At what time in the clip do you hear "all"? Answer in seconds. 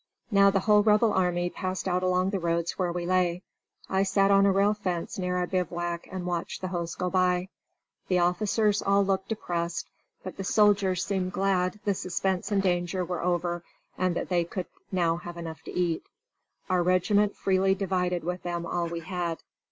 8.81-9.05, 18.65-18.87